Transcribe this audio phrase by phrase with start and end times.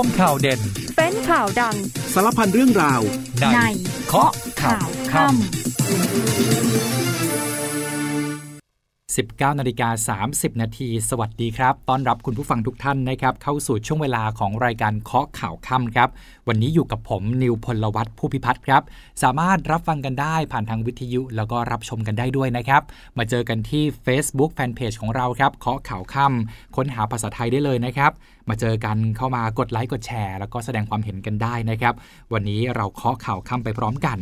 [0.00, 0.60] วมข่าวเด่น
[0.96, 1.76] เป็นข่าวดัง
[2.14, 3.00] สารพันเรื่องราว
[3.40, 3.60] ในใน
[4.06, 4.30] เคาะ
[4.62, 5.34] ข่าวค่ำ
[9.50, 16.08] 19นาฬิกา30 นาที สวัสดีครับ ต้อนรับคุณผู้ฟังทุกท่านนะครับ เข้าสู่ช่วงเวลาของรายการเคาะข่าวค่ำครับ
[16.48, 18.82] วันนี้อยู่กับผมนิวพลวัตผู้พิพัฒน์ครับ
[19.22, 22.82] สามารถรับฟังกันได้ผ่านทางวิทยุ แล้วก็รับชมกันได้ด้วยนะครับ
[23.18, 28.12] มาเจอกันที่ Facebook Fanpage ของเราครับ เคาะข่าวค่ำค้นหาภาษาไทยได้เลยนะครับ
[28.50, 31.94] มาเจอกันเข้ามากดไลค์กดแชร์ แล้วก็แสดงความเห็นกันได้นะครับ
[32.32, 34.18] วันนี้เราเคาะข่าวค่ำไปพร้อมกัน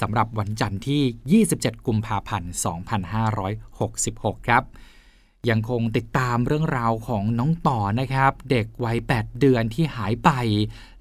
[0.00, 2.52] สำหรับวันจันทร์ที่ 27 กุมภาพันธ์
[3.70, 4.64] 2566 ครับ
[5.50, 10.30] ยังคงติดตามเรื่องราวของน้องต่อนะครับ เด็กวัย 8 เดือนที่หายไป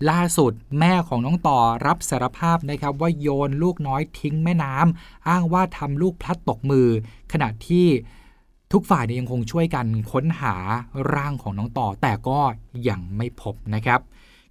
[0.09, 6.87] ล่าสุดแม่ของน้องต่อรับสารภาพนะครับ ว่าโยนลูกน้อยทิ้งแม่น้ำอ้างว่าทำลูกพลัดตกมือ
[7.31, 7.87] ขณะที่
[8.73, 10.55] ทุกฝ่ายเนี่ยยังคงช่วยกันค้นหา
[11.13, 12.39] ร่างของน้องต่อ แต่ก็
[12.89, 13.99] ยังไม่พบนะครับ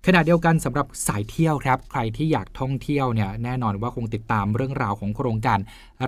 [0.07, 5.59] ขณะเดียวกันสำหรับสายเที่ยวครับ ใครที่อยากท่องเที่ยวเนี่ยแน่นอนว่าคงติดตามเรื่องราวของโครงการ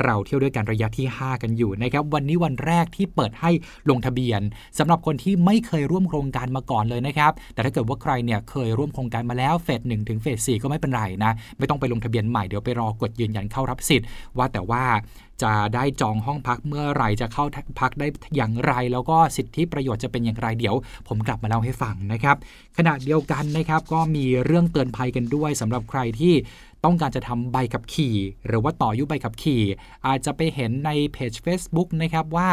[0.04, 3.50] เราเที่ยวด้วยกันระยะที่ 5 กันอยู่นะครับวันนี้วันแรกที่เปิดให้
[3.90, 4.40] ลงทะเบียน
[4.78, 14.06] สำหรับคนที่ไม่เคยร่วมโครงการมาก่อนเลยนะครับแต่ถ้าเกิดว่าใครเนี่ยเคยร่วมโครงการมาแล้วเฟสหนึ่งถึงเฟสสี่ก็ไม่เป็นไรนะไม่ต้องไปลงทะเบียนใหม่เดี๋ยวไปรอกดยืนยันเข้ารับสิทธิ์
[14.38, 14.84] ว่าแต่ว่า
[15.42, 17.44] จะได้จองห้องพักเมื่อไหรจะเข้า
[17.80, 20.76] พักได้อย่างไร แล้วก็สิทธิประโยชน์จะเป็นอย่างไรเดี๋ยว
[21.08, 22.36] ผมกลับมาเล่าให้ฟังนะครับ
[22.78, 26.34] ขณะเดียวกันนะครับก็มีเรื่องเตือนภัยกันด้วยสำหรับใครที่
[26.84, 29.62] ต้องการจะทำใบขับขี่ หรือว่าต่ออยุใบขับขี่
[30.06, 32.48] อาจจะไปเห็นในเพจ Facebook นะครับว่า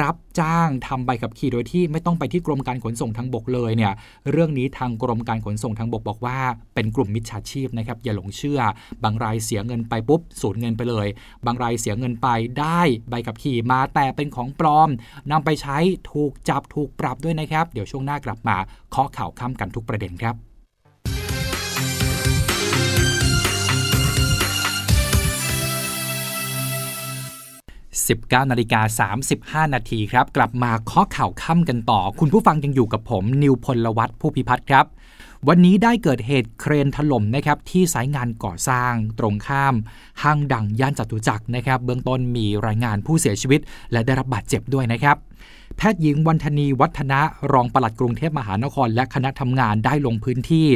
[0.00, 3.92] รับจ้างทำใบขับขี่โดยที่ไม่ต้องไปที่กรมการขนส่งทางบกเลยเนี่ย
[4.30, 6.38] เรื่องนี้ทางกรมการขนส่งทางบกบอกว่า
[6.74, 8.60] เป็นกลุ่มมิจฉาชีพนะครับอย่าหลงเชื่อ
[9.04, 11.06] บางรายเสียเงินไปปุ๊บสูญเงินไปเลย
[11.46, 12.28] บางรายเสียเงินไป
[12.60, 12.80] ได้
[13.10, 14.88] ใบขับขี่มาแต่เป็นของปลอม
[15.30, 15.78] นำไปใช้
[16.12, 18.56] ถูกจับถูกปรับด้วยนะครับ เดี๋ยวช่วงหน้ากลับมา
[18.90, 20.47] เคาะข่าวค่ำกันทุกประเด็นครับ
[28.06, 29.08] 19นาฬิกา
[29.64, 34.86] 35 นาทีครับ กลับมาข้อข่าวค่ำกันต่อ คุณผู้ฟังยังอยู่กับผม นิวพลวัตผู้พิพัฒน์ครับ
[35.48, 39.74] วันนี้ได้เกิดเหตุเครนถล่มนะครับที่สายงานก่อสร้างตรงข้าม
[40.22, 43.60] ห้างดังย่านจตุจักรนะครับ เบื้องต้นมีรายงานผู้เสียชีวิต
[43.92, 45.16] และได้รับบาดเจ็บด้วยนะครับ
[45.76, 47.20] แพทย์หญิงวันธนีวัฒนะ
[47.52, 50.68] รองปลัดกรุงเทพมหานคร และคณะทำงานได้ลงพื้นที่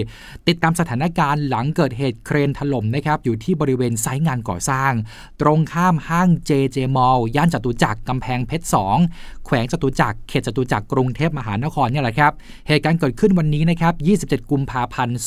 [0.49, 4.93] ติดตามสถานการณ์หลังเกิดเหตุเครนถล่มนะครับอยู่ที่บริเวณไซต์งานก่อสร้าง
[5.41, 8.67] ตรงข้ามห้าง JJ Mall ย่านจตุจักรกำแพงเพชร
[9.07, 12.33] 2 แขวงจตุจักรเขตจตุจักรกรุงเทพมหานครเนี่ยแหละครับ
[12.69, 13.95] เหตุการณ์เกิดขึ้นวันนี้นะครับ
[14.43, 15.19] 27 กุมภาพันธ์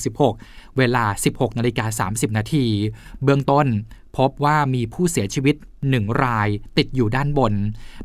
[0.00, 2.64] 2566 เวลา 16 นาฬิกา 30 นาที
[3.22, 3.66] เบื้องต้น
[4.16, 5.56] พบว่ามีผู้เสียชีวิต
[5.88, 6.48] 1 ราย
[6.78, 7.54] ติดอยู่ด้านบน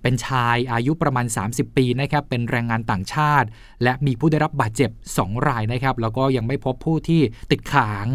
[0.01, 3.47] เป็นชายอายุประมาณ 30 ปีนะครับเป็นแรงงานต่างชาติ
[3.83, 7.21] และมีผู้ได้รับบาดเจ็บ 2 รายนะครับแล้วก็ยังไม่พบผู้ที่
[7.51, 8.07] ติดค้าง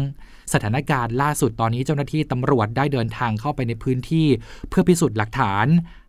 [0.53, 4.27] สถานการณ์ล่าสุดตอนนี้เจ้าหน้าที่ตำรวจได้เดินทางเข้าไปในพื้นที่
[4.69, 5.65] เพื่อพิสูจน์หลักฐาน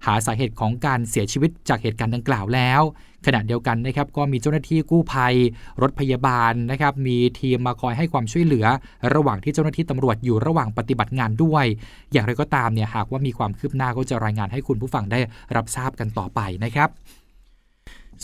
[0.07, 2.83] หาสาเหตุของการเสียชีวิตจากเหตุการณ์ดังกล่าวแล้ว
[3.27, 5.35] ขณะเดียวกันนะครับก็มีเจ้าหน้าที่กู้ภัย
[5.83, 8.67] รถพยาบาลนะครับมีทีมมาคอยให้ความช่วยเหลือ
[9.15, 11.65] ระหว่างที่เจ้าหน้าที่ตำรวจอยู่ระหว่างปฏิบัติงานด้วย
[12.13, 15.21] อย่างไรก็ตามเนี่ยหากว่ามีความคืบหน้าก็จะรายงานให้คุณผู้ฟังได้
[15.57, 16.89] รับทราบกันต่อไปนะครับ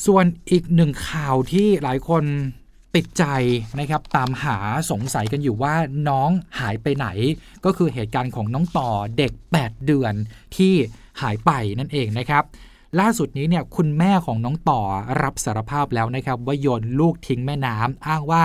[0.06, 2.24] ส่วนอีกหนึ่งข่าวที่หลายคน
[2.96, 3.24] ติดใจ
[3.80, 4.58] นะครับตามหา
[4.90, 5.74] สงสัยกันอยู่ว่า
[6.08, 7.06] น้องหายไปไหน
[7.64, 10.14] ก็คือเหตุการณ์ของน้องต่อเด็ก 8 เดือน
[10.56, 10.74] ที่
[11.22, 12.42] หายไปนั่นเองนะครับ
[13.00, 14.80] ล่าสุดนี้เนี่ยคุณแม่ของน้องต่อ
[15.22, 18.44] รับสารภาพแล้วนะครับว่าโยนลูกทิ้งแม่น้ำอ้างว่า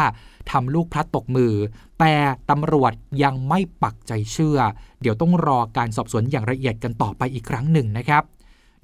[0.51, 1.53] ทำลูกพลัดตกมือ
[1.99, 2.13] แต่
[2.49, 4.59] ตำรวจยังไม่ปักใจเชื่อ
[5.01, 8.23] เดี๋ยวต้องรอการสอบสวนอย่างละเอียดกันต่อไปอีกครั้งหนึ่งนะครับ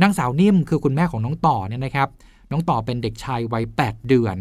[0.02, 2.10] นางสาวนิ่มคือคุณแม่ของน้องต่อเนี่ยนะครับ
[2.52, 4.38] น้องต่อเป็นเด็กชายวัย 8 เดือน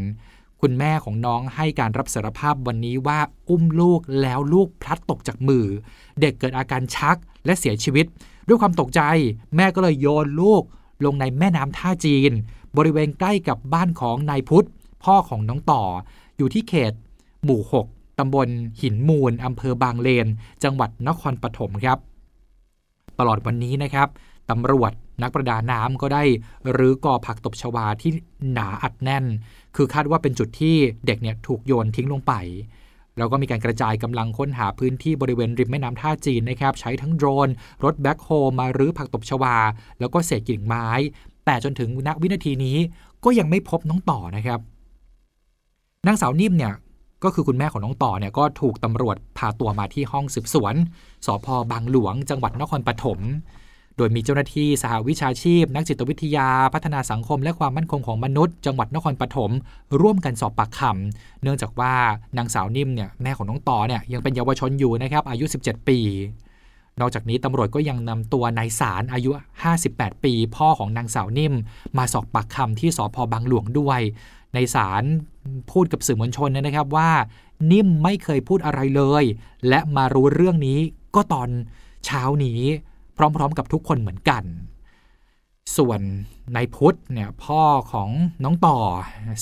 [0.69, 5.65] คุณแม่ของน้องให้การรับสารภาพวันนี้ว่าอุ้มลูกแล้วลูกพลัดตกจากมือ
[6.21, 8.06] เด็กเกิดอาการชักและเสียชีวิต
[8.49, 9.00] ด้วยความตกใจ
[9.56, 10.62] แม่ก็เลยโยนลูก
[11.05, 12.32] ลงในแม่น้ำท่าจีน
[12.76, 14.69] บริเวณใกล้กับบ้านของนายพุทธ
[15.05, 15.82] พ่อของน้องต่อ
[16.37, 16.93] อยู่ที่เขต
[17.44, 17.61] หมู่
[17.91, 18.49] 6ตำบล
[18.81, 20.26] หินมูลอำเภอบางเลน
[20.64, 21.99] จังหวัดนครปฐมครับ
[23.19, 24.08] ตลอดวันนี้นะครับ
[24.50, 26.22] ตำรวจนักประดาน้ำก็ได้
[26.76, 28.10] รื้อกอผักตบชวาที่
[28.52, 29.25] หนาอัดแน่น
[29.76, 30.76] คือคาดว่าเป็นจุดที่
[31.06, 32.32] เด็กเนี่ยถูกโยนทิ้งลงไป
[33.19, 37.48] แล้วก็มีการกระจายกำลังค้นหาพื้นที่บริเวณริมแม่น้ำท่าจีนนะครับ ใช้ทั้งโดรน
[37.84, 38.28] รถแบ็คโฮ
[38.58, 39.56] มารื้อผักตบชวา
[39.98, 40.88] แล้วก็เศษกิ่งไม้
[41.44, 42.76] แต่จนถึงณวินาทีนี้
[43.25, 44.60] ก็ยังไม่พบน้องต่อนะครับ
[46.06, 46.75] นางสาวนิ่มเนี่ย
[47.25, 50.75] ก็คือคุณแม่ของน้องต่อเนี่ยก็ถูกตำรวจพาตัวมาที่ห้องสืบสวน
[51.26, 53.19] สพบางหลวง จังหวัดนครปฐม
[53.96, 59.50] โดยมีเจ้าหน้าที่สหวิชาชีพ นักจิตวิทยา พัฒนาสังคม และความมั่นคงของมนุษย์ จังหวัดนครปฐม
[60.00, 61.94] ร่วมกันสอบปากคำเนื่องจากว่า
[62.37, 65.98] นางสาวนิ่มเนี่ยแม่ของน้องต่อเนี่ยยังเป็นเยาวชนอยู่นะครับอายุ 17 ปี
[67.00, 69.31] นอกจากนี้ตำรวจก็ยังนำตัวนายสารอายุ
[69.76, 71.54] 58 ปี พ่อของนางสาวนิ่ม
[71.98, 74.00] มาสอบปากคำที่สพบางหลวงด้วย
[74.54, 75.04] ในสาร
[75.70, 77.10] พูดกับสื่อมวลชนนะครับว่า
[77.72, 79.25] นิ่มไม่เคยพูดอะไรเลย
[79.69, 80.78] และมารู้เรื่องนี้
[81.14, 81.48] ก็ตอน
[82.04, 82.60] เช้านี้
[83.17, 84.45] พร้อม ๆ กับทุกคนเหมือนกัน
[85.77, 86.01] ส่วน
[86.57, 88.11] นายพุทธเนี่ยพ่อของ
[88.45, 88.77] น้องต่อ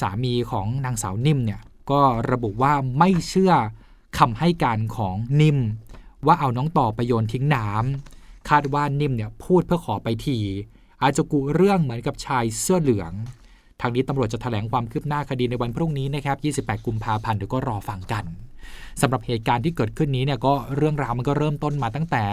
[0.01, 1.61] สามีของนางสาวนิ่มเนี่ย
[1.91, 2.01] ก็
[2.31, 3.53] ระบุว่าไม่เชื่อ
[4.19, 5.59] คำให้การของนิ่ม
[6.27, 10.39] ว่าเอาน้องต่อไปโยนทิ้งน้ำคาดว่านิ่มเนี่ยพูดเพื่อขอไปที
[11.03, 13.13] อาจจะกุเรื่องเหมือนกับชายเสื้อเหลือง
[13.81, 18.25] ทางนี้ตำรวจจะแถลงความคืบหน้าคดีในวันพรุ่งนี้นะครับ 28 กุมภาพันธ์เดี๋ยวก็รอฟังกัน
[19.01, 22.25] สำหรับเหตุการณ์ที่เกิดขึ้นนี้เนี่ยก็เรื่องราวมันก็เริ่มต้นมาตั้งแต่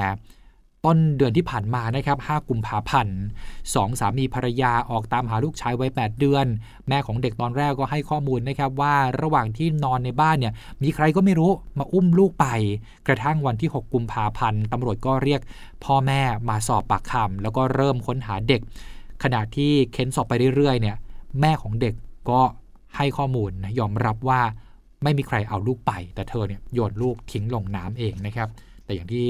[0.85, 3.17] ต้นเดือนที่ผ่านมานะครับ 5 กุมภาพันธ์
[3.75, 6.45] สองสามีภรรยาออกตามหาลูกชายวัย 8 เดือน
[6.87, 12.47] แม่ของเด็กตอนแรกก็ให้ข้อมูลนะครับว่าระหว่างที่นอนในบ้านเนี่ยมีใครก็ไม่รู้มาอุ้มลูกไป
[13.07, 15.41] กระทั่งวันที่ 6 กุมภาพันธ์ตำรวจก็เรียก
[15.83, 18.61] พ่อแม่มาสอบปากคำแล้วก็เริ่มค้นหาเด็ก
[19.23, 20.97] ขณะที่เค้นสอบไปเรื่อยๆเนี่ย
[21.41, 21.93] แม่ของเด็ก
[22.29, 22.41] ก็
[22.97, 24.41] ให้ข้อมูลยอมรับว่า
[25.03, 28.47] ไม่มีใครเอาลูกไป แต่เธอเนี่ยโยนลูกทิ้งลงน้ำเองนะครับ
[28.85, 29.25] แต่อย่างที่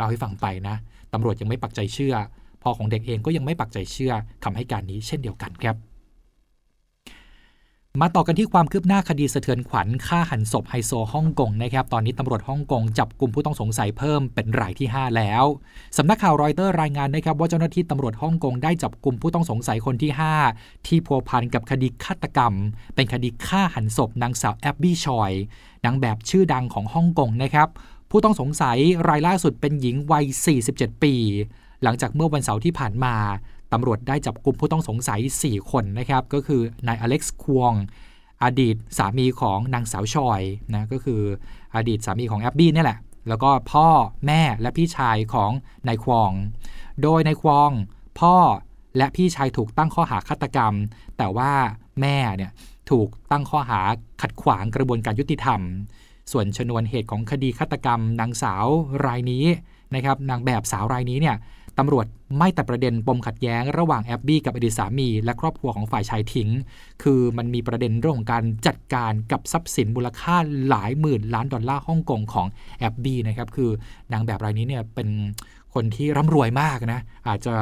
[0.00, 0.76] เราให้ฟังไปนะ
[1.12, 2.14] ตำรวจยังไม่ปักใจเชื่อ
[2.62, 4.12] พ่อของเด็กเองก็ยังไม่ปักใจเชื่อ
[4.44, 5.76] คำให้การนี้เช่นเดียวกันครับ
[8.00, 15.44] มาต่อกันที่ความคืบหน้าคดีสะเทือนขวัญฆ่าหันศพไฮโซฮ่องกงนะครับ ตอนนี้ตำรวจฮ่องกงจับกลุ่มผู้ต้องสงสัยเพิ่มเป็นรายที่ 5 แล้ว
[15.96, 20.10] สำนักข่าวรอยเตอร์รายงานนะครับว่าเจ้าหน้าที่ตำรวจฮ่องกงได้จับกลุ่มผู้ต้องสงสัยคนที่
[20.48, 22.52] 5 ที่พัวพันกับคดีฆาตกรรม
[22.94, 25.32] เป็นคดีฆ่าหันศพนางสาวแอบบี้ชอย
[25.84, 27.68] นางแบบชื่อดังของฮ่องกงนะครับ
[28.10, 28.78] ผู้ต้องสงสัย
[29.08, 30.24] รายล่าสุดเป็นหญิงวัย
[30.64, 31.14] 47 ปี
[31.82, 33.14] หลังจากเมื่อวันเสาร์ที่ผ่านมา
[33.72, 37.72] ตำรวจได้จับกลุ่มผู้ต้องสงสัย 4 คนนะครับ ก็คือนายอเล็กซ์ควง
[38.44, 40.42] อดีตสามีของนางสาวชอย
[40.74, 41.22] นะก็คือ
[41.76, 42.98] อดีตสามีของแอบบี้นี่แหละ
[43.28, 43.88] แล้วก็พ่อ
[44.26, 45.50] แม่และพี่ชายของ
[45.88, 46.32] นายควง
[47.02, 47.70] โดยนายควง
[48.20, 48.36] พ่อ
[48.96, 50.74] และพี่ชายถูกตั้งข้อหาฆาตกรรม
[51.18, 51.52] แต่ว่า
[52.00, 52.52] แม่เนี่ย
[52.90, 53.80] ถูกตั้งข้อหา
[54.22, 55.60] ขัดขวางกระบวนการยุติธรรม
[56.32, 58.66] ส่วนชนวนเหตุของคดีฆาตกรรมนางสาว
[59.06, 59.44] รายนี้
[59.94, 61.36] นะครับนางแบบสาวรายนี้เนี่ย
[61.78, 62.06] ตำรวจ
[62.38, 66.48] ไม่ตัดประเด็นปมขัดแย้งระหว่างแอบบี้กับอดีตสามี และครอบครัวของฝ่ายชายทิ้ง
[67.02, 70.36] คือมันมีประเด็นเรื่องของการจัดการกับทรัพย์สินมูลค่า
[70.68, 72.46] หลายหมื่นล้านดอลลาร์ฮ่องกงของ
[72.78, 73.70] แอบบี้นะครับ คือ
[74.12, 75.08] นางแบบรายนี้เนี่ยเป็น
[75.74, 77.54] คนที่ร่ำรวยมากนะ อาจจะ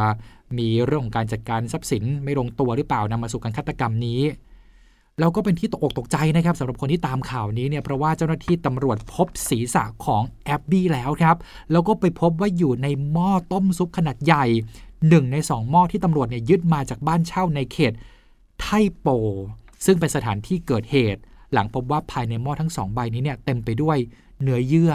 [0.58, 4.20] มีเรื่องของการจัดการทรัพย์สินไม่ลงตัวหรือเปล่านำมาสู่การฆาตกรรมนี้
[5.18, 11.36] แล้วก็เป็นที่ตกอกตกใจนะครับสำหรับคนที่ตามข่าวนี้เนี่ยเพราะว่าเจ้าหน้าที่ตำรวจพบศีรษะของแอบบี้แล้วครับ
[11.72, 14.44] แล้วก็ไปพบว่าอยู่ในหม้อต้มซุปขนาดใหญ่
[15.08, 17.92] หนึ่งในสองหม้อที่ตำรวจเนี่ยยึดมาจากบ้านเช่าในเขต
[18.60, 18.66] ไท
[18.98, 19.06] โป
[19.84, 21.20] ซึ่งเป็นสถานที่เกิดเหตุ
[21.52, 23.98] หลังพบว่าภายในหม้อทั้งสองใบนี้เนี่ยเต็มไปด้วย
[24.42, 24.92] เนื้อเยื่อ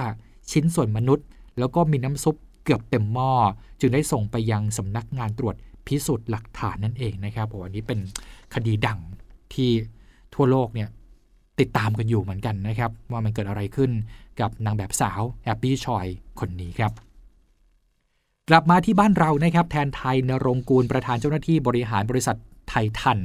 [0.51, 1.25] ชิ้นส่วนมนุษย์
[1.59, 3.31] แล้วก็มีน้ำซุปเกือบเต็มหม้อ
[3.79, 5.55] จึงได้ส่งไปยังสำนักงานตรวจ
[5.87, 7.99] พิสูจน์หลักฐานนั่นเองนะครับโอ้อันนี้เป็น
[8.53, 8.99] คดีดัง
[9.53, 9.71] ที่
[10.35, 10.89] ทั่วโลกเนี่ย
[11.59, 13.91] ติดตามกันอยู่เหมือนกันนะครับ ว่ามันเกิดอะไรขึ้น
[14.39, 16.05] กับนางแบบสาวแอบบี้ชอย
[16.39, 16.91] คนนี้ครับ
[18.49, 22.37] กลับมาที่บ้านเรานะครับ แทนไทยนรงกูลประธานเจ้าหน้าที่บริหารบริษัท
[22.69, 23.19] ไททัน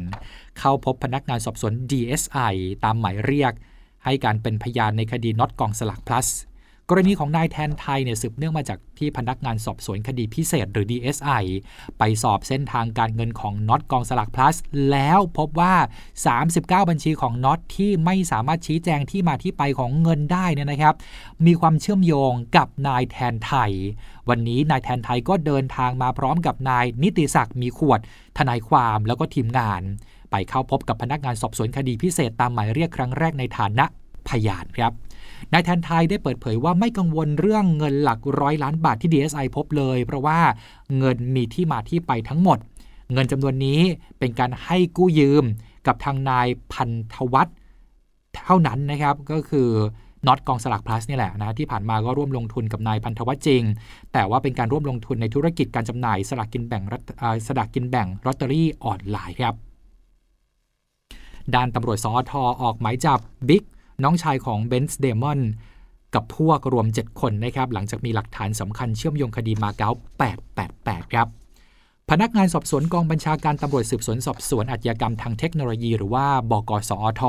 [0.58, 3.52] เข้าพบพนักงานสอบสวน DSI ตามหมายเรียก
[4.04, 6.28] ให้การเป็นพยานในคดีน็อตกองสลัก plus
[6.90, 11.44] กรณีของนายแทนไทยเนี่ยสืบเนื่องมาจากที่พนักงานสอบสวนคดีพิเศษหรือ DSI
[11.98, 14.56] ไปสอบเส้นทางการเงินของน็อตกองสลาก plus
[14.90, 15.74] แล้วพบว่า
[16.32, 20.94] 39 บัญชีของน็อตที่ไม่สามารถชี้แจงที่มาที่ไปของเงินได้เนี่ยนะครับ
[21.46, 23.72] มีความเชื่อมโยงกับนายแทนไทย
[24.28, 28.00] วันนี้นายแทนไทยก็เดินทางมาพร้อมกับนายนิติศักดิ์มีขวด
[28.38, 29.82] ทนายความแล้วก็ทีมงาน
[30.30, 33.86] ไปเข้าพบกับพนักงานสอบสวนคดีพิเศษตามหมายเรียกครั้งแรกในฐานะ
[34.28, 34.92] พยานครับ
[35.52, 40.38] นายแทนไทยได้เปิดเผยว่าไม่กังวลเรื่องเงินหลักร้อยล้านบาทที่ DSI พบเลย เพราะว่า
[40.98, 42.58] เงินมีที่มาที่ไปทั้งหมด
[43.12, 43.80] เงินจำนวนนี้
[44.18, 45.44] เป็นการให้กู้ยืม
[45.86, 47.54] กับทางนายพันธวัฒน์
[48.44, 49.68] เท่านั้นนะครับก็คือ
[50.26, 53.62] น็อตกองสลากพลัสนี่แหละนะที่ผ่านมาก็ร่วมลงทุนกับนายพันธวัฒน์จริง
[54.12, 56.82] แต่ว่าเป็นการร่วมลงทุนในธุรกิจการจำหน่ายสลากกินแบ่ง
[57.46, 59.54] สลากกินแบ่งลอตเตอรี่ออนไลน์ครับ
[61.54, 63.62] ด้านตำรวจสอท.ออกหมายจับบิ๊ก
[64.04, 65.40] น้องชายของเบนซ์เดม่อน
[66.14, 69.90] กับพวกรวม 7 คนนะครับ หลังจากมีหลักฐานสำคัญเชื่อมโยงคดีมาเก๊า
[70.52, 71.26] 888 ครับ
[72.10, 77.22] พนักงานสอบสวนกองบัญชาการตำรวจสืบสวนสอบสวนอาชญากรรมทางเทคโนโลยี หรือว่าบช.สอท.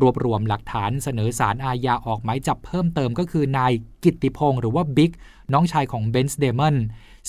[0.00, 3.72] รวบรวมหลักฐานเสนอศาลอาญาออกหมายจับเพิ่มเติมก็คือนาย
[4.04, 5.12] กิตติพงศ์หรือว่าบิ๊ก
[5.52, 6.76] น้องชายของเบนซ์เดม่อน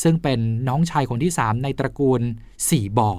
[0.03, 2.21] ซึ่งเป็นน้องชายคนที่ 3 ในตระกูล
[2.59, 3.13] 4 บ่อ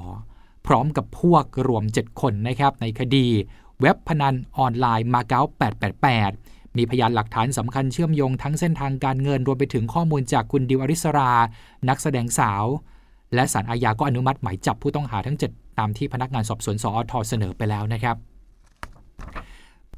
[0.67, 3.27] พร้อมกับพวกรวม 7 คนนะครับในคดี
[3.81, 5.43] เว็บพนันออนไลน์มาเก๊า
[6.09, 11.33] 888 มีพยานหลักฐานสำคัญเชื่อมโยงทั้งเส้นทางการเงินรวมไปถึงข้อมูลจากคุณดิวอริสรา
[11.89, 12.65] นักแสดงสาว
[13.35, 18.17] และศาลอาญาก็อนุมัติหมายจับผู้ต้องหาทั้ง 7 ตามที่พนักงานสอบสวนสอทเสนอไปแล้วนะครับ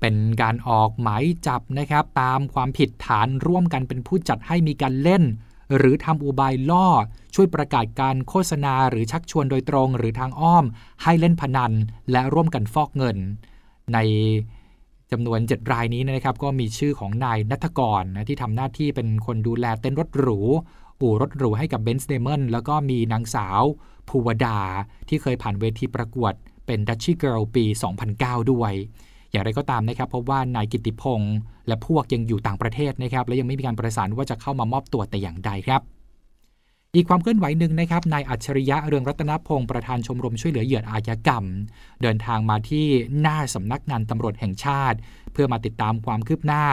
[0.00, 5.22] เป็นการออกหมายจับนะครับ ตามความผิดฐานร่วมกันเป็นผู้จัดให้มีการเล่น
[5.76, 6.86] หรือทำอุบายล่อ
[7.34, 10.64] ช่วยประกาศการโฆษณาหรือชักชวนโดยตรง หรือทางอ้อม
[11.02, 11.72] ให้เล่นพนัน
[12.10, 13.18] และร่วมกันฟอกเงิน
[13.94, 13.98] ใน
[15.12, 20.40] จำนวน 7 รายนี้นะครับ ก็มีชื่อของนายนัทกรนะที่ทำหน้าที่เป็นคนดูแลเต้นรถหรู
[21.00, 23.62] อู่รถหรูให้กับเบนซ์เดมอนแล้วก็มีนางสาว
[24.08, 24.58] ภูวดา
[25.08, 26.32] ที่เคยผ่านเวทีประกวด
[26.66, 27.64] เป็นดัชชี่เกิร์ลปี
[28.08, 28.72] 2009 ด้วย
[29.30, 35.80] อย่างไรก็ตามนะครับเพราะว่านายกิติพงศ์และพวกยังอยู่ต่างประเทศนะครับ และยังไม่มีการประสานว่าจะเข้ามามอบตัวแต่อย่างใดครับ
[36.96, 41.44] อีกความเคลื่อนไหวหนึ่งนะครับนายอัจฉริยะเรืองรัตนพงศ์ประธานชมรมช่วยเหลือเหยื่ออาชญากรรม
[42.02, 42.86] เดินทางมาที่
[43.20, 44.98] หน้าสำนักงานตำรวจแห่งชาติ
[45.32, 46.64] เพื่อมาติดตามความคืบหน้า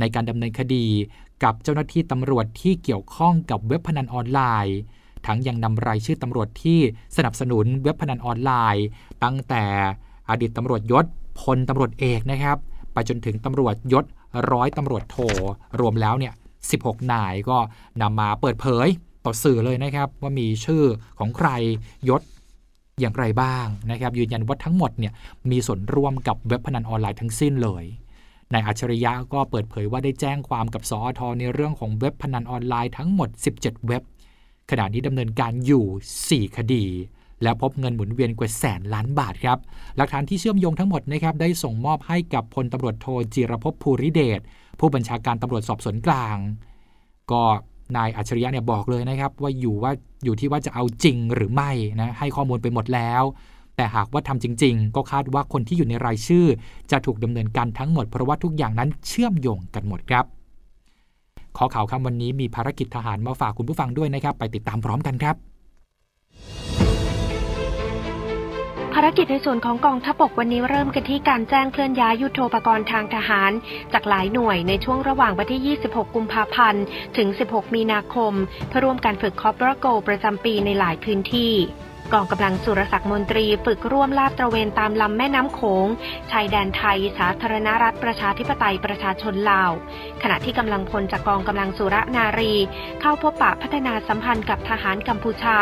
[0.00, 0.86] ในการดำเนินคดี
[1.42, 4.78] กับเจ้าหน้าที่ตำรวจที่เกี่ยวข้องกับเว็บพนันออนไลน์
[5.26, 6.80] ทั้งยังนำรายชื่อตำรวจที่
[7.16, 8.86] สนับสนุนเว็บพนันออนไลน์
[9.24, 9.64] ตั้งแต่
[10.30, 11.04] อดีตตำรวจยศ
[11.40, 12.58] พลตำรวจเอกนะครับ
[12.92, 14.04] ไปจนถึงตำรวจยศ
[14.50, 15.16] ร้อยตำรวจโท
[15.80, 16.34] รวมแล้วเนี่ย
[16.72, 17.58] 16 นายก็
[18.02, 18.88] นำมาเปิดเผย
[19.24, 20.84] ต่อสื่อเลยนะครับ ว่ามีชื่อ
[21.18, 21.48] ของใคร
[22.08, 22.22] ยศ
[23.00, 25.12] อย่างไรบ้างนะครับ ยืนยันว่าทั้งหมดเนี่ย
[25.50, 27.84] มีส่วนร่วมกับเว็บพนันออนไลน์ทั้งสิ้นเลย
[28.52, 34.02] นายอัจฉริยะก็เปิดเผยว่าได้แจ้งความกับสอทในเรื่องของเว็บพนันออนไลน์ทั้งหมด 17 เว็บ
[34.70, 36.84] ขณะนี้ดำเนินการอยู่ 4 คดี
[37.42, 39.58] แล้วพบเงินหมุนเวียนกว่าแสนล้านบาทครับ
[39.96, 44.40] หลักฐานที่เชื่อมโยงทั้งหมดนะครับได้ส่งมอบให้กับพลตำรวจโทจิรภพภูริเดช
[44.80, 46.36] ผู้บัญชาการตำรวจสอบสวนกลาง
[47.32, 47.44] ก็
[47.96, 49.92] นายอัจฉริยะเนี่ยบอกเลยนะครับ ว่าอยู่ว่า
[50.24, 53.22] อยู่ที่ว่าจะเอาจริงหรือไม่นะให้ข้อมูลไปหมดแล้ว
[53.76, 56.46] แต่หากว่าทำจริง ๆ ก็คาดว่าคนที่อยู่ในรายชื่อ
[56.90, 60.24] จะถูกดำเนินการทั้งหมดเพราะว่าทุกอย่างนั้นเชื่อมโยงกันหมดครับ
[61.56, 73.52] ขอข่าวคำวันนี้มีภารกิจทหารมาฝากคุณผู้ฟังด้วยนะครับ ไปติดตามพร้อมกันครับารกิจในส่วนของกองทัพบกวันนี้เริ่มกันที่การแจ้งเคลื่อนย้ายยุทโธปกรณ์ทางทหาร
[73.92, 76.84] จากหลายหน่วยในช่วงระหว่างวันที่ 26 กุมภาพันธ์
[77.16, 78.32] ถึง 16 มีนาคม
[78.68, 81.52] เพื่อร่วมการฝึกคอปอร์โกประจำปีในหลายพื้นที่
[82.12, 85.86] กองกำลังสุรศักดิ์มนตรีฝึกร่วมลาดตระเวนตามลำแม่น้ำโขง
[86.30, 89.72] ชายแดนไทย สาธารณรัฐประชาธิปไตยประชาชนลาว
[90.22, 92.54] ขณะที่กำลังพลจากกองกำลังสุรนารี
[93.00, 95.58] เข้าพบปะพัฒนาสัมพันธ์กับทหารกัมพูชา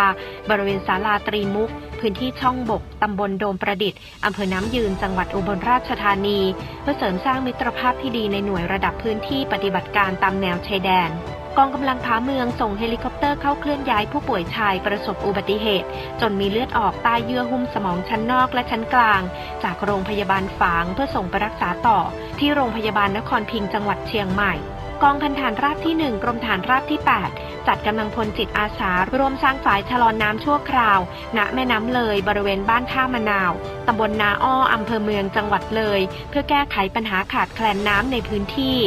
[0.48, 6.40] บริเวณศาลาตรีมุก พื้นที่ช่องบกตำบลโดมประดิษฐ์อำเภอน้ำยืนจังหวัดอุบลราชธานี
[6.82, 11.12] เพื่อเสริมสร้างมิตรภาพที่ดีในหน่วยระดับพื้นที่ปฏิบัติการตามแนวชายแดน
[11.58, 15.88] กองกำลังผาเมืองส่งเฮลิคอปเตอร์เข้าเคลื่อนย้ายผู้ป่วยชายประสบอุบัติเหตุ
[16.20, 19.22] จนมีเลือดออกใต้เยื่อหุ้มสมองชั้นนอกและชั้นกลาง
[19.62, 21.98] จากโรงพยาบาลฝางเพื่อส่งไปรักษาต่อ
[22.38, 24.54] ที่โรงพยาบาลนครพิงจังหวัดเชียงใหม่
[25.02, 27.00] กองพันฐานราบที่ 1 กรมฐานราบที่
[27.32, 31.00] 8 จัดกำลังพลจิตอาสาร่วมสร้างฝายชะลอนน้ำชั่วคราว
[31.36, 33.52] ณ แม่น้ำเลยบริเวณบ้านท่ามะนาว
[33.86, 38.78] ตำบลนาอ้ออำเภอเมืองจังหวัดเลย เพื่อแก้ไขปัญหาขาดแคลนน้ำในพื้นที่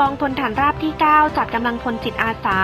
[0.00, 2.58] กองพลฐานราบที่ 9 จัดกำลังพลจิตอาสา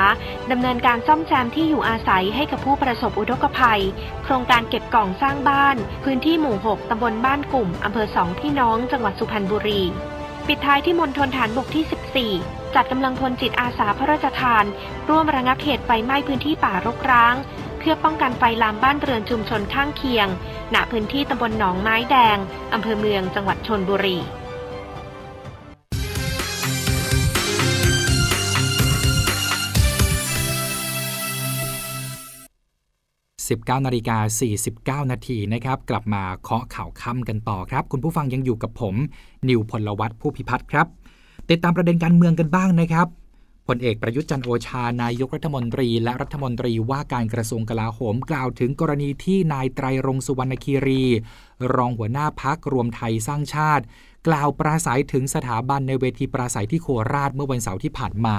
[0.51, 3.83] ดำเนินการซ่อมแซมที่อยู่อาศัยให้กับผู้ประสบอุทกภัย
[4.25, 9.83] โครงการเก็บกล่องสร้างบ้าน พื้นที่หมู่ 6 ตำบลบ้านกลุ่มอำเภอสองพี่น้องจังหวัดสุพรรณบุรี
[10.47, 14.65] ปิดท้ายที่มณฑลฐานบกที่ 14จัดกำลังพลจิตอาสาพระราชทาน
[15.09, 17.35] ร่วมระงับเหตุไฟไหม้พื้นที่ป่ารกร้าง
[17.79, 20.29] เพื่อป้องกันไฟลามบ้านเรือนชุมชนข้างเคียง
[20.75, 22.39] ณ พื้นที่ตำบลหนองไม้แดง
[22.75, 24.19] อำเภอเมืองจังหวัดชนบุรี
[33.51, 38.95] 19นาฬิกา49 นาทีนะครับ กลับมาเคาะข่าวค่ำกันต่อครับ คุณผู้ฟังยังอยู่กับผม
[39.49, 40.87] นิวพลวัตผู้พิพัฒน์ครับ
[41.51, 43.09] ติดตามประเด็นการเมืองกันบ้างนะครับ
[43.69, 51.05] พลเอกประยุทธ์จันโอชานายกรัฐมนตรี และรัฐมนตรีว่าการกระทรวงกลาโหมกล่าวถึงกรณีที่นายไตรรงสุวรรณคีรี
[51.75, 53.85] รองหัวหน้าพักรวมไทยสร้างชาติ
[54.27, 58.39] กล่าวปราศัยถึงสถาบันในเวทีปราศัยที่โคราชเมื่อวันเสาร์ที่ผ่านมา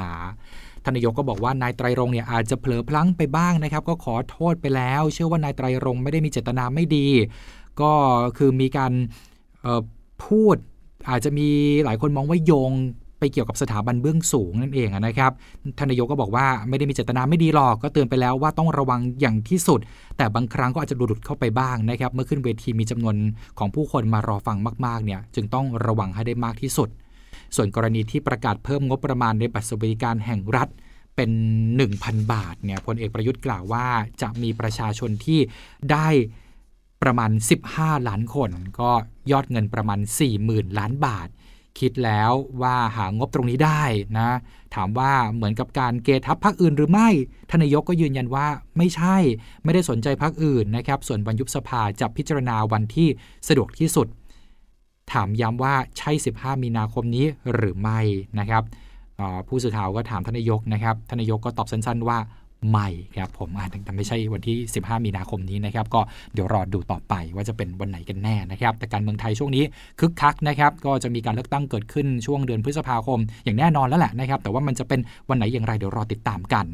[0.84, 7.08] ทานนายกก็บอกว่านายไตรรงเนี่ยอาจจะเผลอพลั้งไปบ้างนะครับ ก็ขอโทษไปแล้ว เชื่อว่านายไตรรงไม่ได้มีเจตนาไม่ดี
[7.82, 7.92] ก็
[8.38, 8.94] คือมีการ
[10.26, 10.56] พูด
[11.10, 11.50] อาจจะมี
[11.86, 12.72] หลายคนมองว่าโยง
[13.24, 15.32] ไปเกี่ยวกับสถาบันเบื้องสูงนั่นเองนะครับ
[15.78, 19.80] ท่านนายกก็บอกว่าไม่ได้มีเจตนาไม่ดีหรอกก็เตือนไปแล้วว่าต้องระวังอย่างที่สุด
[20.18, 23.16] แต่บางครั้งก็อาจจะหลุดเข้าไปบ้างนะครับ เมื่อขึ้นเวทีมีจำนวน
[23.60, 26.90] ของผู้คนมารอฟังมากๆเนี่ยจึงต้องระวังให้ได้มากที่สุด
[27.56, 30.70] ส่วนกรณีที่ประกาศเพิ่มงบประมาณในบัตรสวัสดิการแห่งรัฐ
[31.16, 31.32] เป็น
[31.82, 33.88] 1,000 บาทเนี่ยพลเอกประยุทธ์กล่าวว่า
[34.22, 35.40] จะมีประชาชนที่
[35.92, 36.08] ได้
[37.04, 37.32] ประมาณ
[37.70, 38.50] 15 ล้านคน
[38.80, 38.92] ก็
[39.32, 40.00] ยอดเงินประมาณ
[40.40, 41.28] 40,000 ล้านบาท
[41.80, 43.84] คิดแล้วว่าหางบตรงนี้ได้
[44.18, 44.30] นะ
[44.76, 47.08] ถามว่าเหมือนกับการเกทับพักอื่นหรือไม่
[47.52, 49.18] ทนายกก็ยืนยันว่าไม่ใช่
[49.64, 53.08] ไม่ได้สนใจพักอื่นนะครับ ส่วนวันยุบสภาจะพิจารณาวันที่
[53.48, 54.08] สะดวกที่สุด
[55.12, 58.00] ถามย้ำว่าใช่ 15 มีนาคมนี้หรือไม่
[58.40, 58.64] นะครับ
[59.48, 62.20] ผู้สื่อข่าวก็ถามทนายกนะครับทนายกก็ตอบสั้นๆว่า
[62.72, 66.02] ไม่ครับผมอาจจะไม่ใช่วันที่ 15 มีนาคมนี้นะครับ ก็
[66.34, 69.64] เดี๋ยวรอดูต่อไปว่าจะเป็นวันไหนกันแน่นะครับ แต่การเมืองไทยช่วงนี้
[70.00, 76.66] คึกคักนะครับ ก็จะมีการเลือกตั้งเกิดขึ้นช่วงเดือนพฤษภาคม อย่างแน่นอนแล้วแหละนะครับ แต่ว่ามันจะเป็นวันไหนอย่างไรเดี๋ยวรอติดตามกัน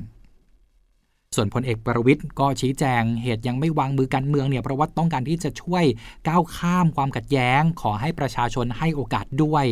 [1.36, 5.84] ส่วนพลเอกประวิทย์ก็ชี้แจงเหตุยังไม่วางมือการเมืองเนี่ยเพราะว่าต้องการที่จะช่วย
[6.28, 9.66] ก้าวข้ามความขัดแย้ง ขอให้ประชาชนให้โอกาสด้วย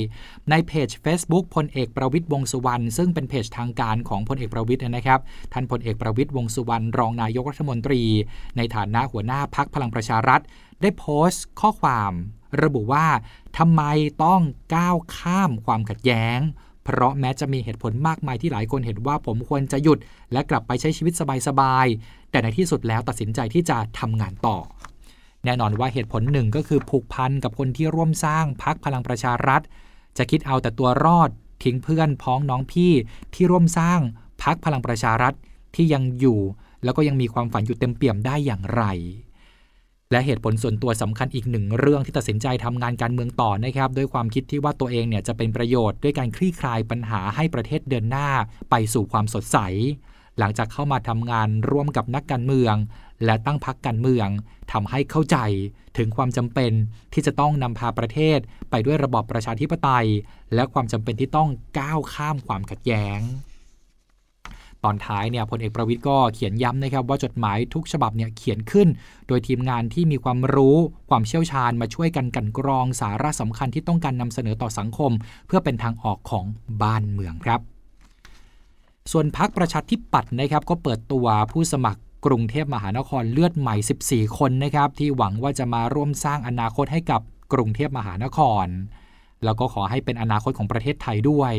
[0.50, 5.20] ในเพจ Facebook พลเอกประวิทย์วงสุวรรณซึ่งเป็นเพจทางการของพลเอกประวิทย์นะครับ
[5.54, 8.04] ท่านพลเอกประวิทย์วงสุวรรณรองนายกรัฐมนตรี
[8.58, 10.42] ในฐานะหัวหน้าพักพลังประชารัฐ
[10.82, 12.12] ได้โพสต์ข้อความ
[12.64, 13.08] ระบุว่า
[13.58, 13.82] ทำไม
[14.24, 14.42] ต้อง
[14.76, 16.40] ก้าวข้ามความขัดแย้ง
[16.89, 20.00] เพราะแม้จะมีเหตุผลมากมายที่หลายคนเห็นว่าผมควรจะหยุด
[20.32, 21.13] และกลับไปใช้ชีวิต
[21.48, 24.58] สบายๆ แต่ในที่สุดแล้วตัดสินใจที่จะทำงานต่อ
[25.46, 29.62] แน่นอนว่าเหตุผลหนึ่งก็คือผูกพันกับคนที่ร่วมสร้างพักพลังประชารัฐ
[30.17, 31.29] จะคิดเอาแต่ตัวรอด
[31.63, 32.91] ทิ้งเพื่อนพ้องน้องพี่
[33.34, 34.00] ที่ร่วมสร้าง
[34.44, 35.34] พักพลังประชารัฐ
[35.75, 36.39] ที่ยังอยู่
[36.84, 38.84] แล้วก็ยังมีความฝันอยู่เต็มเปี่ยมได้อย่างไร
[40.12, 48.30] และเหตุผลส่วนตัวสำคัญอีกหนึ่งเรื่องที่ตัดสินใจทำงานการเมืองต่อนะครับด้วยความคิดที่ว่าตัวเองเนี่ยจะเป็นประโยชน์ด้วยการคลี่คลายปัญหาให้ประเทศเดินหน้า
[48.70, 49.58] ไปสู่ความสดใส
[50.40, 52.76] หลังจากเข้ามาทำงานร่วมกับนักการเมือง
[53.26, 54.28] และตั้งพักการเมือง
[54.72, 55.38] ทำให้เข้าใจ
[55.98, 56.72] ถึงความจำเป็น
[57.14, 60.08] ที่จะต้องนำพาประเทศไปด้วยระบอบประชาธิปไตย
[60.54, 61.50] และความจำเป็นที่ต้อง
[61.80, 63.20] ก้าวข้ามความขัดแย้ง
[64.84, 68.88] ตอนท้ายเนี่ยพลเอกประวิทย์ก็เขียนย้ำนะครับว่าจดหมายทุกฉบับเนี่ยเขียนขึ้น
[69.27, 70.77] โดยทีมงานที่มีความรู้
[71.10, 75.12] ความเชี่ยวชาญมาช่วยกันกันกรองสาระสำคัญที่ต้องการนำเสนอต่อสังคม
[75.48, 76.46] เพื่อเป็นทางออกของ
[76.81, 77.60] บ้านเมืองครับ
[79.12, 83.75] ส่วนพักประชาธิปัตย์นะครับก็เปิดตัวผู้สมัครกรุงเทพมหานครเลือดใหม่
[84.28, 87.21] 14 คนนะครับที่หวังว่าจะมาร่วมสร้างอนาคตให้กับ
[87.54, 88.67] กรุงเทพมหานคร
[89.43, 91.54] แล้วก็ขอให้เป็นอนาคตของประเทศไทยด้วย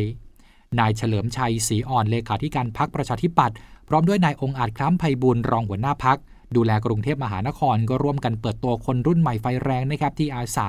[0.79, 3.57] นายเฉลิมชัยศรีอ่อนเลขาธิการพักประชาธิปัตย์
[3.89, 6.19] พร้อมด้วยนายองค์อาจคล้ำไพบุญรองหัวหน้าพัก
[6.57, 10.69] ดูแลกรุงเทพมหานครก็ร่วมกันเปิดตัวคนรุ่นใหม่ไฟแรงนะครับที่อาสา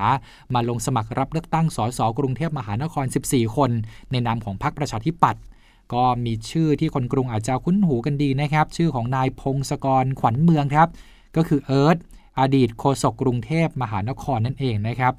[0.54, 3.70] มาลงสมัครรับเลือกตั้งสสกรุงเทพมหานคร 14 คน
[4.10, 5.42] ในนามของพักประชาธิปัตย์
[5.94, 10.88] ก็มีชื่อที่คนกรุงอาจจะคุ้นหูกันดีนะครับ ชื่อของนายพงศกรขวัญเมืองครับ
[11.36, 11.96] ก็คือเอิร์ธ
[12.40, 15.14] อดีตโฆษกกรุงเทพมหานครนั่นเองนะครับ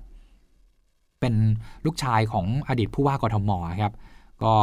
[1.20, 1.34] เป็น
[1.86, 3.94] ลูกชายของอดีตผู้ว่ากทมครับ
[4.44, 4.56] ก็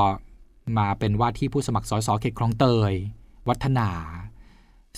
[0.79, 2.93] มาเป็นว่าที่ผู้สมัครสสเขตคลองเตย
[3.49, 3.89] วัฒนา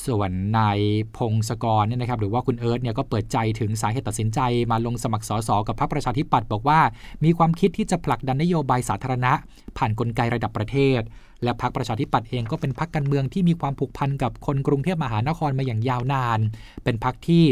[0.07, 0.79] ส่วนนาย
[1.17, 4.41] พงศกรเนี่ยนะครับหรือว่าคุณเอิร์ธเนี่ยก็เปิดใจถึงสาเหตุตัดสินใจ
[4.71, 6.81] มาลงสมัครสสกับพรรคประชาธิปัตย์บอกว่า
[7.25, 9.33] มีความคิดที่จะผลักดันนโยบายสาธารณะ
[9.77, 11.01] ผ่านนกลไกระดับประเทศ
[11.45, 16.41] และพรรคประชาธิปัตย์เองก็เป็นพรรคการเมืองที่มีความผูกพันกับคนกรุงเทพมหานครมาอย่างยาวนาน
[16.85, 17.45] เป็นพรรคที่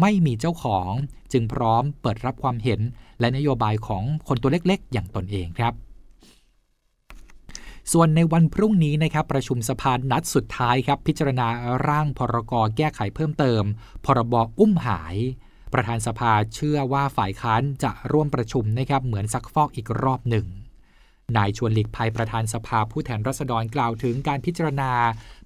[0.00, 0.90] ไม่มีเจ้าของ
[1.32, 2.80] จึงพร้อมเปิดรับความเห็น
[3.20, 5.74] และนโยบายของคนตัวเล็กๆ อย่างตนเองครับ
[7.92, 11.48] ส่วนในวันพรุ่งนี้นะครับประชุมสภานัดสุดท้ายครับพิจารณา
[11.88, 13.62] ร่างพรกแก้ไขเพิ่มเติม
[14.04, 15.16] พรบอุ้มหาย
[15.72, 20.46] ประธานสภาเชื่อว่าฝ่ายค้านจะร่วมประชุมนะครับเหมือนซักฟอกอีกรอบหนึ่ง
[21.36, 24.92] นายชวนหลีกภัยประธานสภาผู้แทนราษฎรกล่าวถึงการพิจารณา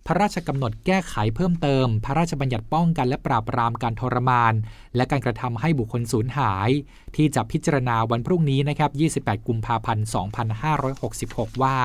[0.07, 4.55] พระราชกำหนดแก้ไขเพิ่มเติม พระราชบัญญัติป้องกันและปราบปรามการทรมาน
[4.97, 6.71] และการกระทำให้บุคคลสูญหาย
[7.17, 8.91] ที่จะพิจารณาวันพรุ่งนี้นะครับ
[9.37, 10.07] 28 กุมภาพันธ์
[10.85, 11.79] 2566 ว่า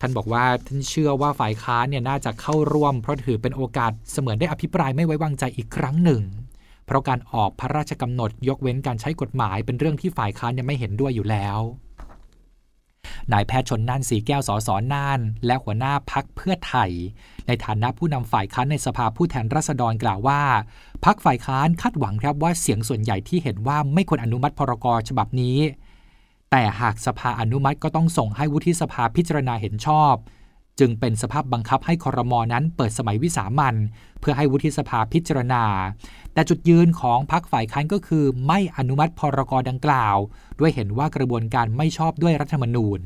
[0.00, 6.22] ท่านบอกว่าท่านเชื่อว่าฝ่ายค้านเนี่ยน่าจะเข้าร่วม เพราะถือเป็นโอกาสเสมือนได้อภิปรายไม่ไว้วางใจอีกครั้งหนึ่ง
[6.86, 11.58] เพราะการออกพระราชกำหนดยกเว้นการใช้กฎหมายเป็นเรื่องที่ฝ่ายค้านยังไม่เห็นด้วยอยู่แล้ว
[13.32, 16.90] นายแพทย์ชนน่านสีแก้วสอสอน่าน และหัวหน้าพักเพื่อไทย
[17.46, 20.40] ในฐานะผู้นำฝ่ายค้านในสภาผู้แทนราษฎรกล่าวว่า
[21.04, 25.58] พักฝ่ายค้านคาดหวังครับว่าเสียงส่วนใหญ่ที่เห็นว่าไม่ควรอนุมัติพรกฉบับนี้
[26.50, 30.14] แต่หากสภาอนุมัติก็ต้องส่งให้วุฒิสภาพิจารณาเห็นชอบ
[30.78, 33.74] จึงเป็นสภาพบังคับให้คอรมอนั้นเปิดสมัยวิสามัน
[34.20, 35.64] เพื่อให้วุฒิสภาพิจารณา
[36.32, 40.16] แต่จุดยืนของพรรคฝ่ายค้านก็คือไม่อนุมัติพรกรดังกล่าว
[40.60, 43.00] ด้วยเห็นว่ากระบวนการไม่ชอบด้วยรัฐธรรมนูญ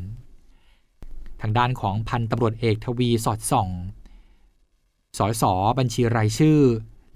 [1.40, 3.68] ทางด้านของพันตำรวจเอกทวีสอดส่อง
[5.18, 5.44] สส
[5.78, 6.61] บัญชีรายชื่อ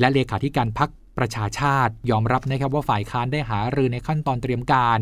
[0.01, 4.99] และเลขาธิการพักประชาชาติยอมรับนะครับว่าฝ่ายค้านได้หารือในขั้นตอนเตรียมการ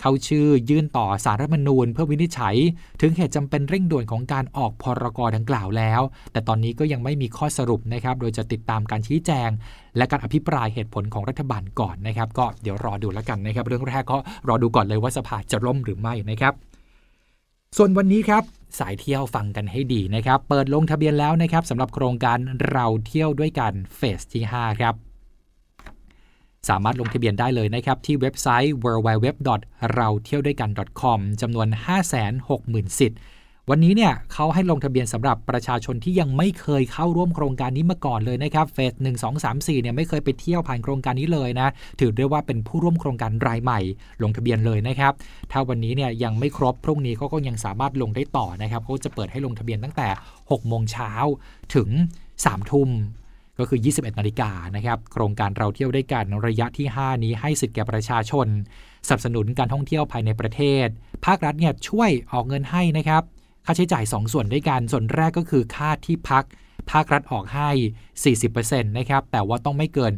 [0.00, 2.56] เข้าชื่อยื่นต่อสารรัฐมนูญเพื่อวินิจฉัย
[3.00, 6.00] ถึงเหตุจำเป็นเร่งด่วนของการออกพรกดังกล่าวแล้ว
[6.32, 9.50] แต่ตอนนี้ก็ยังไม่มีข้อสรุปนะครับ โดยจะติดตามการชี้แจง
[9.96, 16.54] และการอภิปรายเหตุผลของรัฐบาลก่อนนะครับ ก็เดี๋ยวรอดูแล้วกันนะครับ เรื่องแรกก็รอดูก่อนเลยว่าสภาจะล่มหรือไม่นะครับ
[17.76, 18.42] ส่วนวันนี้ครับ
[18.78, 22.38] สายเที่ยวฟังกันให้ดีนะครับ เปิดลงทะเบียนแล้วนะครับสำหรับโครงการ
[22.70, 25.13] เราเที่ยวด้วยกันเฟสที่ 5 ครับ
[26.68, 29.28] สามารถลงทะเบียนได้เลยนะครับ ที่เว็บไซต์ www.
[29.94, 31.68] เราเที่ยวด้วยกัน .com จำนวน
[32.34, 33.20] 560,000 สิทธิ์
[33.70, 41.68] วันนี้เนี่ยเขาให้ลงทะเบียนสำหรับประชาชนที่ยังไม่เคยเข้าร่วมโครงการนี้มาก่อนเลยนะครับเฟสหนึ่งสองสามสี่เนี่ยไม่เคยไปเที่ยวผ่านโครงการนี้เลยนะ
[42.00, 43.80] ถือได้ว่าเป็นผู้ร่วมโครงการรายใหม่
[44.22, 45.12] ลงทะเบียนเลยนะครับ
[45.52, 50.08] ถ้าวันนี้เนี่ยยังไม่ครบพรุ่งนี้เขาก็ยังสามารถลงได้ต่อนะครับเขาจะเปิดให้ลงทะเบียนตั้งแต่
[50.40, 51.12] 6โมงเช้า
[51.74, 51.88] ถึง
[52.34, 52.90] 3ทุ่ม
[53.58, 58.46] ก็คือ 21 นาฬิกานะครับ โครงการเราเที่ยวได้กันระยะที่ 5 นี้ให้สิทธิ์แก่ประชาชน
[59.06, 60.86] สนับสนุนการท่องเที่ยวภายในประเทศ
[61.24, 63.22] ภาครัฐเนี่ยช่วยออกเงินให้นะครับ
[63.66, 66.44] ค่าใช้จ่าย 2 ส่วนด้วยกัน ส่วนแรกก็คือค่าที่พัก
[66.90, 67.70] ภาครัฐออกให้
[68.32, 70.12] 40%นะครับ แต่ว่าต้องไม่เกิน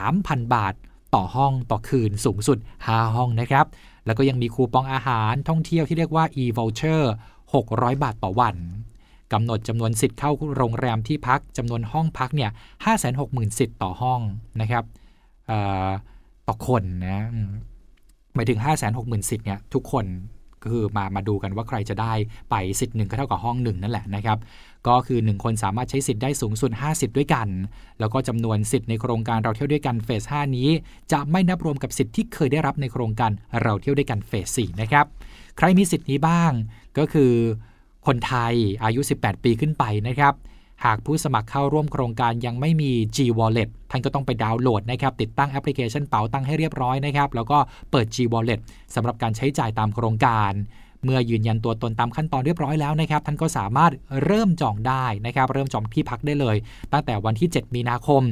[0.00, 0.74] 3,000 บาท
[1.14, 3.66] ต่อห้องต่อคืนสูงสุด 5 ห้องนะครับ
[4.06, 7.02] แล้วก็ยังมีคูปองอาหารท่องเที่ยวที่เรียกว่า e-voucher
[7.52, 8.56] 600 บาทต่อวัน
[9.32, 12.50] กำหนดจำนวนสิทธิ์เข้าโรงแรมที่พักจำนวนห้องพักเนี่ย
[13.04, 14.20] 560,000สิทธิ์ต่อห้อง
[14.60, 14.84] นะครับ
[16.48, 17.26] ต่อคนนะ
[18.34, 18.60] หมายถึง
[18.94, 20.06] 560,000 สิทธิ์เนี่ยทุกคน
[20.62, 22.12] ก็คือมามาดูกันว่าใครจะได้
[22.50, 24.38] ไปสิทธิ์หนึ่งก็เท่ากับห้องหนึ่งนั่นแหละนะครับ
[24.86, 27.48] ก็คือ 1 คนสามารถใช้สิทธิ์ได้สูงสุด50 ด้วยกัน
[28.00, 30.68] แล้วก็จำนวนสิทธิ์ในโครงการเราเที่ยวด้วยกันเฟส5นี้
[31.12, 33.30] จะไม่นับรวมกับสิทธิ์ที่เคยได้รับในโครงการ
[33.62, 35.06] เราเที่ยวด้วยกันเฟส4นะครับ
[35.58, 36.52] ใครมีสิทธิ์นี้บ้าง
[36.98, 37.32] ก็คือ
[38.06, 40.34] คนไทยอายุ 18 ปีขึ้นไปนะครับ
[40.84, 47.58] หากผู้สมัครเข้าร่วมโครงการยังไม่มี G Wallet ท่านก็ต้องไปดาวน์โหลดนะครับ ติดตั้งแอปพลิเคชันเป๋าตังให้เรียบร้อยนะครับ แล้วก็
[47.90, 48.60] เปิด G Wallet
[48.94, 50.52] สำหรับการใช้จ่ายตามโครงการ
[51.04, 53.92] เมื่อยืนยันตัวตนตามขั้นตอนเรียบร้อยแล้วนะครับ ท่านก็สามารถ
[54.24, 56.56] เริ่มจองได้นะครับ เริ่มจองที่พักได้เลย
[56.92, 58.22] ตั้งแต่วันที่ 7 มีนาคม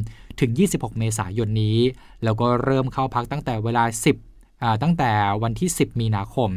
[0.41, 1.79] ถึง 26 เมษายนนี้
[2.25, 3.85] แล้วก็เริ่มเข้าพักตั้งแต่เวลา
[4.33, 5.11] 10ตั้งแต่
[5.43, 6.51] วันที่ 10 มีนาคม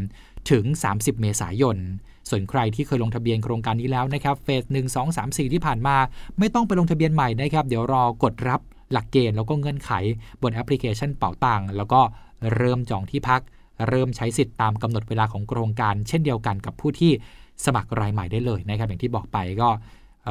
[0.52, 1.78] ถึง 30 เมษายน
[2.30, 5.96] ส่วนใครที่เคยลงทะเบียนโครงการนี้แล้วนะครับเฟส1 2 3 4ที่ผ่านมา
[6.40, 8.62] ไม่ต้องไปลงทะเบียนใหม่นะครับ เดี๋ยวรอกดรับ
[8.92, 9.92] หลักเกณฑ์แล้วก็เงื่อนไข
[10.42, 12.02] บนแอปพลิเคชันเป๋าตังแล้วก็
[12.56, 13.42] เริ่มจองที่พัก
[13.88, 17.12] เริ่มใช้สิทธิ์ตามกำหนดเวลาของโครงการ เช่นเดียวกันกับผู้ที่
[17.66, 19.70] สมัครรายใหม่ได้เลยนะครับ อย่างที่บอกไปก็
[20.26, 20.28] เ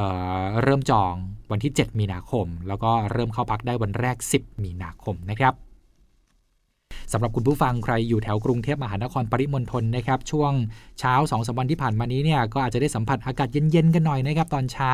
[0.63, 1.13] เริ่มจอง
[1.51, 5.53] วันที่ 7 มีนาคม แล้วก็เริ่มเข้าพักได้วันแรก 10 มีนาคมนะครับ
[7.13, 10.51] สำหรับคุณผู้ฟังใครอยู่แถวกรุงเทพมหานครปริมณฑลนะครับช่วง
[10.99, 14.91] เช้า2อสวันที่ผ่านมานี้เนี่ยก็อาจจะได้สัมผัสอากาศเย็นๆกันหน่อยนะครับตอนเช้า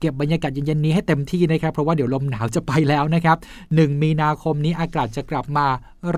[0.00, 3.36] เก็บบรรยากาศเย็นๆนี้ให้เต็มที่นะครับเพราะว่าเดี๋ยวลมหนาวจะไปแล้วนะครับ
[3.70, 5.66] 1 มีนาคมนี้อากาศจะกลับมา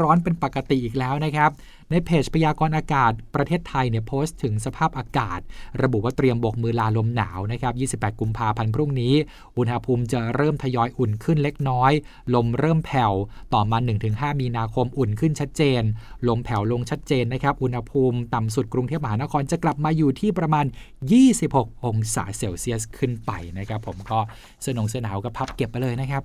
[0.00, 1.50] ร้อนเป็นปกติอีกแล้วนะครับ
[1.90, 5.40] ในเพจพยากรณ์อากาศประเทศไทยเนี่ยโพสต์ถึงสภาพอากาศ
[5.82, 9.14] ระบุว่าเตรียมบกมือลาลมหนาวนะครับ 28 กุมภาพันธ์พรุ่งนี้
[9.58, 11.92] อุณหภูมิจะเริ่มทยอยอุ่นขึ้นเล็กน้อย
[12.34, 13.12] ลมเริ่มแผ่ว
[13.54, 15.82] ต่อมา 1-5 มีนาคมอุ่นขึ้นชัดเจน
[16.28, 20.66] ลมแผ่วลงชัดเจนนะครับ อุณหภูมิต่ำสุดกรุงเทพมหานครจะกลับมาอยู่ที่ประมาณ
[21.24, 24.18] 26 องศาเซลเซียสขึ้นไปนะครับ ผมก็
[24.60, 26.24] เสื้อนงเสื้อหนาวก็พับเก็บไปเลยนะครับ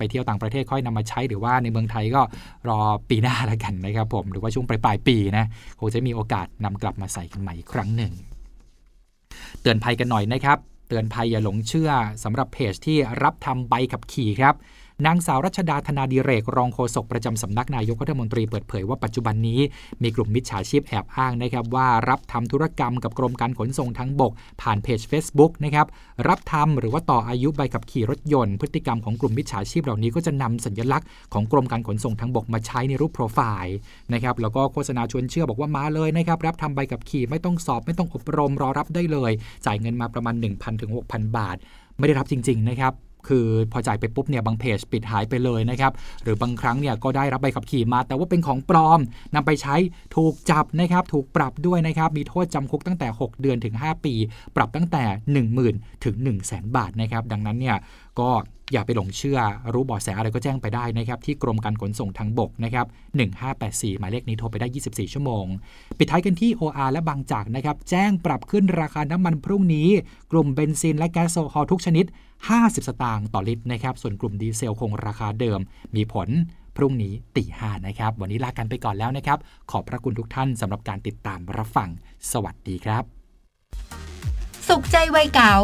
[0.00, 2.22] ไปเที่ยวต่างประเทศค่อยนำมาใช้หรือว่าในเมืองไทยก็
[2.68, 5.46] รอปีหน้าแล้วกันนะครับผม หรือว่าช่วงปลายปลายปีนะ
[5.78, 8.12] คงจะมีโอกาสนำกลับมาใส่กันใหม่อีกครั้งหนึ่ง
[9.60, 10.58] เตือนภัยกันหน่อยนะครับ
[10.88, 11.90] เตือนภัยอย่าหลงเชื่อ
[12.24, 14.54] สำหรับเพจที่รับทำใบขับขี่ครับ
[15.06, 19.60] นางสาวรัชดาธนาดีเรก รองโฆษกประจำสำนักนายกรัฐมนตรีเปิดเผยว่าปัจจุบันนี้
[20.02, 24.32] มีกลุ่มมิจฉาชีพแอบอ้างนะครับว่ารับทำธุรกรรมกับกรมการขนส่งทางบก
[24.62, 25.86] ผ่านเพจ Facebook นะครับ
[26.28, 33.76] รับทำหรือว่าต่ออายุใบขับขี่รถยนต์ พฤติกรรมของกลุ่มมิจฉาชีพเหล่านี้ก็จะนำสัญลักษณ์ของกรมการขนส่งทางบกมาใช้ในรูปโปรไฟล์
[34.12, 39.32] นะครับแล้วก็โฆษณาชวนเชื่อบอกว่ามาเลยนะครับรับทำใบขับขี่ไม่ต้องสอบไม่ต้องอบรมรอรับได้เลย
[39.66, 41.56] จ่ายเงินมาประมาณ 1,000ถึง6,000 บาท
[41.98, 42.94] ไม่ได้รับจริง ๆ นะครับ
[43.28, 49.00] คือพอจ่ายไปปุ๊บเนี่ยบางเพจปิดหายไปเลยนะครับหรือบางครั้งเนี่ยก็ได้รับใบขับขี่มา แต่ว่าเป็นของปลอม
[49.34, 49.76] นำไปใช้
[50.16, 54.14] ถูกจับนะครับถูกปรับด้วยนะครับมีโทษจำคุกตั้งแต่ 6 เดือนถึง 5 ปี
[54.56, 55.04] ปรับตั้งแต่
[55.54, 57.76] 10,000ถึง1 0 0 0 0แบาทนะครับดังนั้นเนี่ย
[58.20, 58.30] ก็
[58.72, 59.38] อย่าไปหลงเชื่อ
[59.72, 62.86] รู้เบาะแสอะไรก็แจ้งไปได้นะครับ ที่กรมการขนส่งทางบกนะครับ
[63.42, 65.44] 1584 หมายเลขนี้โทรไปได้ 24 ชั่วโมง
[65.98, 69.88] ปิดท้ายกันที่ OR และบางจากนะครับ แจ้งปรับขึ้นราคาน้ำมันพรุ่งนี้
[70.32, 72.04] กลุ่มเบนซินและแก๊สโซฮอลทุกชนิด
[72.48, 75.60] 50 สตางค์ต่อลิตรนะครับ ส่วนกลุ่มดีเซลคงราคาเดิม
[75.96, 76.28] มีผล
[76.76, 79.38] พรุ่งนี้ตีห้านะครับ วันนี้ลากันไปก่อนแล้วนะครับ
[79.70, 81.88] ขอบพระคุณทุกท่านสำหรับการติดตามรับฟัง
[82.32, 83.04] สวัสดีครับ
[84.68, 85.54] สุขใจวัยเก๋า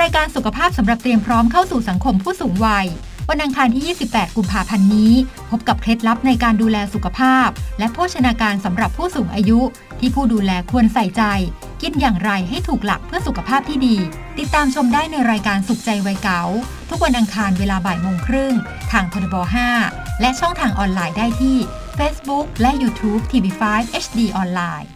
[0.00, 2.86] รายการสุขภาพสำหรับเตรียมพร้อมเข้าสู่สังคมผู้สูงวัย
[3.30, 5.12] วันอังคารที่ 28 กุมภาพันธ์นี้
[5.50, 9.60] พบกับเคล็ดลับในการดูแลสุขภาพ และโภชนาการสำหรับผู้สูงอายุ
[10.00, 11.22] ที่ผู้ดูแลควรใส่ใจ
[11.82, 13.96] กินอย่างไรให้ถูกหลักเพื่อสุขภาพที่ดี
[14.38, 16.42] ติดตามชมได้ในรายการสุขใจวัยเก๋า
[16.90, 18.54] ทุกวันอังคารเวลาบ่ายโมงครึ่ง
[18.92, 19.34] ทางทรบ
[19.78, 21.56] 5และช่องทางออนไลน์ได้ที่
[21.98, 23.62] Facebook และ YouTube TV5
[24.04, 24.95] HD ออนไลน์